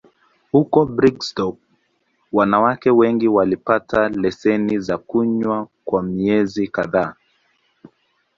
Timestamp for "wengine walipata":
2.91-4.09